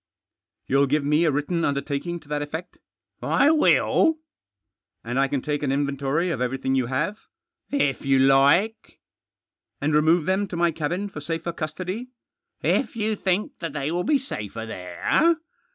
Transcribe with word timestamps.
"You'll 0.65 0.87
give 0.87 1.05
me 1.05 1.25
a 1.25 1.31
written 1.31 1.63
undertaking 1.63 2.19
to 2.21 2.27
that 2.29 2.41
effect?"" 2.41 2.79
I 3.41 3.51
will."" 3.51 4.17
And 5.05 5.19
I 5.19 5.27
can 5.27 5.43
take 5.43 5.61
an 5.61 5.71
inventory 5.71 6.31
of 6.31 6.41
everything 6.41 6.73
you 6.73 6.87
have?" 6.87 7.17
Digitized 7.71 7.71
by 7.71 7.77
270 7.77 7.77
THE 7.77 7.93
JOSS." 7.93 8.01
If 8.01 8.05
you 8.07 8.17
like."" 8.27 8.99
And 9.81 9.93
remove 9.93 10.25
them 10.25 10.47
to 10.47 10.57
my 10.57 10.71
cabin 10.71 11.07
for 11.07 11.21
safer 11.21 11.53
custody?"" 11.53 12.07
IF 12.63 12.95
you 12.95 13.15
think 13.15 13.59
that 13.59 13.73
they 13.73 13.91
will 13.91 14.03
be 14.03 14.17
safer 14.17 14.65
there. 14.65 15.35